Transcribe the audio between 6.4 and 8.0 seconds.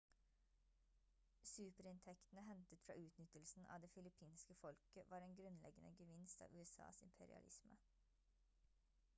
av usas imperialisme